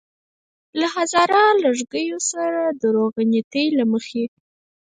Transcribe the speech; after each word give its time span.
له 0.79 0.87
هزاره 0.95 1.41
لږکیو 1.63 2.17
سره 2.31 2.61
روغنيتۍ 2.95 3.65
له 3.77 3.83
مخې. 3.91 4.23